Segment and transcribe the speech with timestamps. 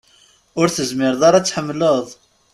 [0.59, 2.07] Ur tezmreḍ ara ad tḥemmleḍ?